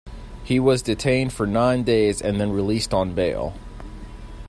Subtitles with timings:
[0.43, 3.53] He was detained for nine days and then released on bail.